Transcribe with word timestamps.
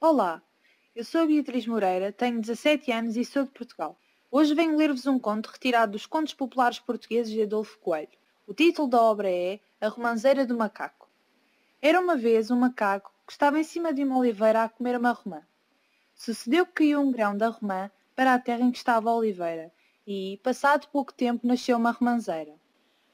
Olá, 0.00 0.40
eu 0.94 1.02
sou 1.02 1.26
Beatriz 1.26 1.66
Moreira, 1.66 2.12
tenho 2.12 2.40
17 2.40 2.92
anos 2.92 3.16
e 3.16 3.24
sou 3.24 3.42
de 3.42 3.50
Portugal. 3.50 3.98
Hoje 4.30 4.54
venho 4.54 4.76
ler-vos 4.76 5.08
um 5.08 5.18
conto 5.18 5.48
retirado 5.48 5.90
dos 5.90 6.06
Contos 6.06 6.32
Populares 6.32 6.78
Portugueses 6.78 7.32
de 7.32 7.42
Adolfo 7.42 7.76
Coelho. 7.80 8.16
O 8.46 8.54
título 8.54 8.86
da 8.86 9.02
obra 9.02 9.28
é 9.28 9.58
A 9.80 9.88
Romanceira 9.88 10.46
do 10.46 10.56
Macaco. 10.56 11.10
Era 11.82 12.00
uma 12.00 12.16
vez 12.16 12.48
um 12.48 12.56
macaco 12.56 13.12
que 13.26 13.32
estava 13.32 13.58
em 13.58 13.64
cima 13.64 13.92
de 13.92 14.04
uma 14.04 14.16
oliveira 14.16 14.62
a 14.62 14.68
comer 14.68 14.96
uma 14.96 15.10
romã. 15.10 15.42
Sucedeu 16.14 16.64
que 16.64 16.74
caiu 16.74 17.00
um 17.00 17.10
grão 17.10 17.36
da 17.36 17.48
romã 17.48 17.90
para 18.14 18.34
a 18.34 18.38
terra 18.38 18.62
em 18.62 18.70
que 18.70 18.78
estava 18.78 19.10
a 19.10 19.16
oliveira 19.16 19.72
e, 20.06 20.38
passado 20.44 20.86
pouco 20.92 21.12
tempo, 21.12 21.44
nasceu 21.44 21.76
uma 21.76 21.90
romanceira. 21.90 22.54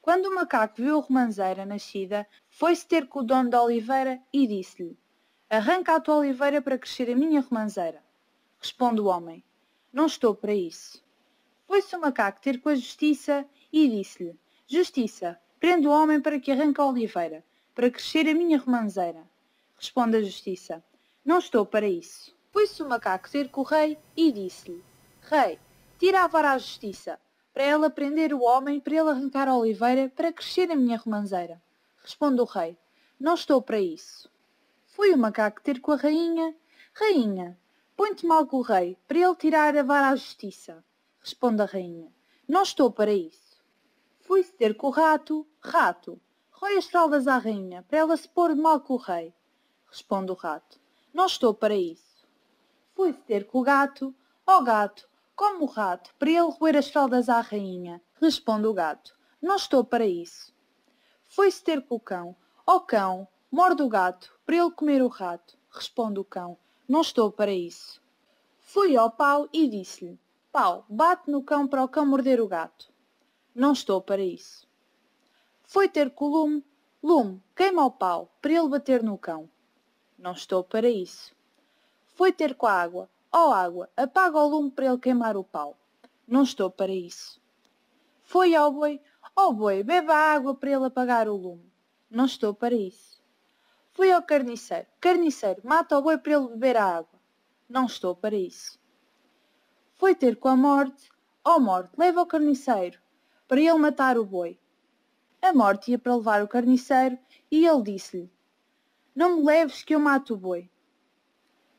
Quando 0.00 0.30
o 0.30 0.34
macaco 0.34 0.80
viu 0.80 0.98
a 0.98 1.02
romanceira 1.02 1.66
nascida, 1.66 2.26
foi-se 2.48 2.88
ter 2.88 3.06
com 3.06 3.18
o 3.18 3.22
dono 3.22 3.50
da 3.50 3.62
oliveira 3.62 4.18
e 4.32 4.46
disse-lhe 4.46 4.96
Arranca 5.52 5.96
a 5.96 6.00
tua 6.00 6.18
oliveira 6.18 6.62
para 6.62 6.78
crescer 6.78 7.10
a 7.10 7.16
minha 7.16 7.40
romanceira. 7.40 8.00
Responde 8.60 9.00
o 9.00 9.06
homem. 9.06 9.42
Não 9.92 10.06
estou 10.06 10.32
para 10.32 10.54
isso. 10.54 11.02
Foi-se 11.66 11.96
o 11.96 12.00
macaco 12.00 12.40
ter 12.40 12.60
com 12.60 12.68
a 12.68 12.74
justiça 12.76 13.44
e 13.72 13.88
disse-lhe 13.88 14.38
Justiça, 14.68 15.40
prende 15.58 15.88
o 15.88 15.90
homem 15.90 16.20
para 16.20 16.38
que 16.38 16.52
arranque 16.52 16.80
a 16.80 16.86
oliveira, 16.86 17.44
para 17.74 17.90
crescer 17.90 18.28
a 18.28 18.34
minha 18.34 18.58
romanceira. 18.58 19.28
Responde 19.76 20.18
a 20.18 20.22
justiça. 20.22 20.84
Não 21.24 21.40
estou 21.40 21.66
para 21.66 21.88
isso. 21.88 22.32
Foi-se 22.52 22.80
o 22.80 22.88
macaco 22.88 23.28
ter 23.28 23.48
com 23.48 23.62
o 23.62 23.64
rei 23.64 23.98
e 24.16 24.30
disse-lhe 24.30 24.84
Rei, 25.22 25.58
tira 25.98 26.22
a 26.22 26.28
vara 26.28 26.52
à 26.52 26.58
justiça, 26.58 27.18
para 27.52 27.64
ela 27.64 27.90
prender 27.90 28.32
o 28.32 28.42
homem 28.42 28.78
para 28.78 28.94
ele 28.94 29.10
arrancar 29.10 29.48
a 29.48 29.56
oliveira 29.56 30.12
para 30.14 30.32
crescer 30.32 30.70
a 30.70 30.76
minha 30.76 30.96
romanceira. 30.96 31.60
Responde 32.04 32.40
o 32.40 32.44
rei. 32.44 32.78
Não 33.18 33.34
estou 33.34 33.60
para 33.60 33.80
isso. 33.80 34.30
Foi 34.90 35.14
o 35.14 35.18
macaco 35.18 35.62
ter 35.62 35.80
com 35.80 35.92
a 35.92 35.96
rainha. 35.96 36.54
Rainha, 36.92 37.56
põe-te 37.96 38.26
mal 38.26 38.44
com 38.44 38.56
o 38.56 38.62
rei, 38.62 38.98
para 39.06 39.18
ele 39.18 39.36
tirar 39.36 39.76
a 39.76 39.82
vara 39.84 40.08
à 40.08 40.16
justiça. 40.16 40.84
Responde 41.20 41.62
a 41.62 41.64
rainha. 41.64 42.12
Não 42.48 42.62
estou 42.62 42.90
para 42.90 43.12
isso. 43.12 43.62
Foi-se 44.18 44.52
ter 44.52 44.76
com 44.76 44.88
o 44.88 44.90
rato. 44.90 45.46
Rato, 45.60 46.20
rói 46.50 46.76
as 46.76 46.86
fraldas 46.86 47.28
à 47.28 47.38
rainha, 47.38 47.84
para 47.84 47.98
ela 47.98 48.16
se 48.16 48.28
pôr 48.28 48.54
mal 48.56 48.80
com 48.80 48.94
o 48.94 48.96
rei. 48.96 49.32
Responde 49.88 50.32
o 50.32 50.34
rato. 50.34 50.80
Não 51.14 51.26
estou 51.26 51.54
para 51.54 51.74
isso. 51.74 52.26
Foi-se 52.92 53.20
ter 53.20 53.46
com 53.46 53.60
o 53.60 53.62
gato. 53.62 54.12
Ó 54.44 54.58
oh, 54.58 54.62
gato, 54.62 55.08
como 55.36 55.66
o 55.66 55.68
rato, 55.68 56.12
para 56.18 56.30
ele 56.30 56.50
roer 56.58 56.76
as 56.76 56.90
fraldas 56.90 57.28
à 57.28 57.40
rainha. 57.40 58.02
Responde 58.20 58.66
o 58.66 58.74
gato. 58.74 59.16
Não 59.40 59.54
estou 59.54 59.84
para 59.84 60.04
isso. 60.04 60.52
Foi-se 61.28 61.62
ter 61.62 61.80
com 61.86 61.94
o 61.94 62.00
cão. 62.00 62.34
Ó 62.66 62.76
oh, 62.76 62.80
cão, 62.80 63.28
Morde 63.52 63.82
o 63.82 63.88
gato, 63.88 64.32
para 64.46 64.56
ele 64.56 64.70
comer 64.70 65.02
o 65.02 65.08
rato. 65.08 65.58
Responde 65.70 66.20
o 66.20 66.24
cão. 66.24 66.56
Não 66.88 67.00
estou 67.00 67.32
para 67.32 67.52
isso. 67.52 68.00
Fui 68.60 68.96
ao 68.96 69.10
pau 69.10 69.48
e 69.52 69.66
disse-lhe. 69.66 70.20
Pau, 70.52 70.84
bate 70.88 71.28
no 71.28 71.42
cão 71.42 71.66
para 71.66 71.82
o 71.82 71.88
cão 71.88 72.06
morder 72.06 72.40
o 72.40 72.46
gato. 72.46 72.92
Não 73.52 73.72
estou 73.72 74.00
para 74.00 74.22
isso. 74.22 74.68
Foi 75.64 75.88
ter 75.88 76.10
com 76.10 76.26
o 76.26 76.28
lume. 76.28 76.64
Lume, 77.02 77.42
queima 77.56 77.84
o 77.84 77.90
pau, 77.90 78.30
para 78.40 78.52
ele 78.52 78.68
bater 78.68 79.02
no 79.02 79.18
cão. 79.18 79.50
Não 80.16 80.32
estou 80.32 80.62
para 80.62 80.88
isso. 80.88 81.34
Foi 82.14 82.32
ter 82.32 82.54
com 82.54 82.66
a 82.66 82.72
água. 82.72 83.10
Ó 83.32 83.48
oh, 83.48 83.52
água, 83.52 83.88
apaga 83.96 84.38
o 84.38 84.48
lume 84.48 84.70
para 84.70 84.86
ele 84.86 84.98
queimar 84.98 85.36
o 85.36 85.42
pau. 85.42 85.76
Não 86.26 86.42
estou 86.42 86.70
para 86.70 86.92
isso. 86.92 87.40
Foi 88.22 88.54
ao 88.54 88.70
boi. 88.72 89.00
Ó 89.34 89.48
oh, 89.48 89.52
boi, 89.52 89.82
beba 89.82 90.14
a 90.14 90.32
água 90.34 90.54
para 90.54 90.70
ele 90.70 90.84
apagar 90.84 91.28
o 91.28 91.36
lume. 91.36 91.72
Não 92.10 92.26
estou 92.26 92.54
para 92.54 92.74
isso. 92.74 93.19
Fui 94.00 94.10
ao 94.10 94.22
carniceiro. 94.22 94.86
Carniceiro, 94.98 95.60
mata 95.62 95.98
o 95.98 96.00
boi 96.00 96.16
para 96.16 96.32
ele 96.32 96.48
beber 96.48 96.74
a 96.78 96.86
água. 96.86 97.20
Não 97.68 97.84
estou 97.84 98.16
para 98.16 98.34
isso. 98.34 98.80
Foi 99.98 100.14
ter 100.14 100.36
com 100.36 100.48
a 100.48 100.56
morte. 100.56 101.12
Ó 101.44 101.56
oh, 101.56 101.60
morte, 101.60 101.90
leva 101.98 102.22
o 102.22 102.26
carniceiro, 102.26 102.98
para 103.46 103.60
ele 103.60 103.74
matar 103.74 104.16
o 104.16 104.24
boi. 104.24 104.58
A 105.42 105.52
morte 105.52 105.90
ia 105.90 105.98
para 105.98 106.16
levar 106.16 106.42
o 106.42 106.48
carniceiro 106.48 107.18
e 107.50 107.66
ele 107.66 107.82
disse-lhe, 107.82 108.32
Não 109.14 109.36
me 109.36 109.44
leves 109.44 109.84
que 109.84 109.94
eu 109.94 110.00
mato 110.00 110.32
o 110.32 110.38
boi. 110.38 110.70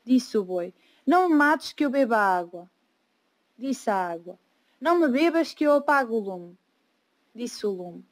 Disse 0.04 0.38
o 0.38 0.44
boi, 0.44 0.72
Não 1.04 1.28
me 1.28 1.34
mates 1.34 1.72
que 1.72 1.84
eu 1.84 1.90
beba 1.90 2.18
a 2.18 2.38
água. 2.38 2.70
Disse 3.58 3.90
a 3.90 3.96
água, 3.96 4.38
Não 4.80 4.96
me 4.96 5.08
bebas 5.08 5.54
que 5.54 5.64
eu 5.64 5.72
apago 5.72 6.14
o 6.14 6.20
lume. 6.20 6.56
Disse 7.34 7.66
o 7.66 7.72
lume, 7.72 8.06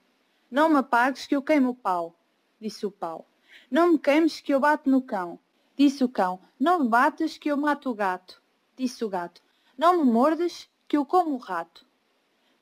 Não 0.51 0.69
me 0.69 0.79
apagues 0.79 1.29
que 1.29 1.37
eu 1.37 1.43
queimo 1.45 1.71
o 1.71 1.77
pau. 1.77 2.17
Disse 2.61 2.85
o 2.85 2.91
pau, 2.91 3.30
não 3.71 3.93
me 3.93 3.99
queimes 3.99 4.41
que 4.41 4.53
eu 4.53 4.61
bato 4.61 4.91
no 4.91 5.01
cão. 5.01 5.39
Disse 5.77 6.03
o 6.05 6.09
cão. 6.09 6.41
Não 6.59 6.81
me 6.81 6.89
batas 6.89 7.39
que 7.39 7.51
eu 7.51 7.57
mato 7.57 7.91
o 7.91 7.95
gato. 7.95 8.43
Disse 8.77 9.05
o 9.05 9.09
gato. 9.09 9.43
Não 9.79 10.05
me 10.05 10.11
mordas 10.11 10.69
que 10.87 10.97
eu 10.97 11.07
como 11.07 11.35
o 11.35 11.39
rato. 11.39 11.87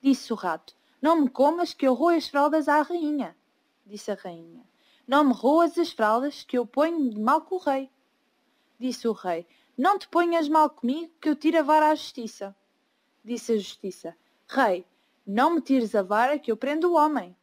Disse 0.01 0.31
o 0.31 0.35
rato. 0.35 0.75
Não 1.01 1.21
me 1.21 1.29
comas 1.29 1.73
que 1.73 1.87
eu 1.87 1.93
roo 1.93 2.09
as 2.09 2.27
fraldas 2.27 2.67
à 2.67 2.81
rainha. 2.81 3.35
Disse 3.85 4.11
a 4.11 4.15
rainha. 4.15 4.63
Não 5.07 5.23
me 5.23 5.33
roas 5.33 5.77
as 5.77 5.91
fraldas 5.91 6.43
que 6.43 6.57
eu 6.57 6.65
ponho 6.65 7.09
de 7.09 7.19
mal 7.19 7.41
com 7.41 7.55
o 7.55 7.59
rei. 7.59 7.89
Disse 8.79 9.07
o 9.07 9.11
rei. 9.11 9.47
Não 9.77 9.97
te 9.97 10.07
ponhas 10.07 10.47
mal 10.47 10.69
comigo 10.69 11.11
que 11.19 11.29
eu 11.29 11.35
tiro 11.35 11.57
a 11.57 11.63
vara 11.63 11.89
à 11.89 11.95
justiça. 11.95 12.55
Disse 13.23 13.53
a 13.53 13.57
justiça. 13.57 14.15
Rei, 14.47 14.85
não 15.25 15.55
me 15.55 15.61
tires 15.61 15.95
a 15.95 16.03
vara 16.03 16.37
que 16.37 16.51
eu 16.51 16.57
prendo 16.57 16.91
o 16.91 16.95
homem. 16.95 17.35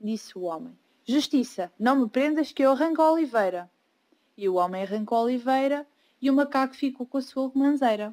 Disse 0.00 0.36
o 0.36 0.42
homem. 0.42 0.78
Justiça, 1.10 1.72
não 1.80 1.96
me 1.96 2.06
prendas 2.06 2.52
que 2.52 2.62
eu 2.62 2.70
arranco 2.70 3.00
a 3.00 3.10
oliveira. 3.10 3.70
E 4.36 4.46
o 4.46 4.56
homem 4.56 4.82
arrancou 4.82 5.16
a 5.16 5.22
oliveira 5.22 5.86
e 6.20 6.30
o 6.30 6.34
macaco 6.34 6.74
ficou 6.74 7.06
com 7.06 7.16
a 7.16 7.22
sua 7.22 7.48
romanceira. 7.48 8.06